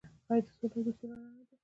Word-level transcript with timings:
آیا 0.31 0.41
د 0.45 0.47
سولې 0.57 0.73
او 0.79 0.85
دوستۍ 0.85 1.05
رڼا 1.09 1.27
نه 1.35 1.43
ده؟ 1.49 1.55